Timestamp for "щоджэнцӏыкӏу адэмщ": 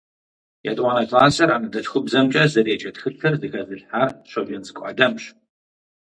4.31-5.23